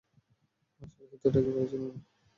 [0.81, 1.99] আসার হেতুটা কি বলেছেন উনি?